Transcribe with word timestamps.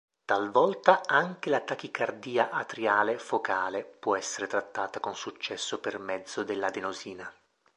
Talvolta 0.25 1.03
anche 1.05 1.51
la 1.51 1.59
tachicardia 1.61 2.49
atriale 2.49 3.19
focale 3.19 3.83
può 3.83 4.15
essere 4.15 4.47
trattata 4.47 4.99
con 4.99 5.15
successo 5.15 5.79
per 5.79 5.99
mezzo 5.99 6.43
dell'adenosina. 6.43 7.31